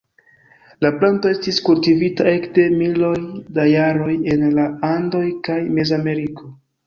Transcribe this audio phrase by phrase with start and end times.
[0.85, 3.13] La planto estis kultivita ekde miloj
[3.59, 6.51] da jaroj en la Andoj kaj Mezameriko.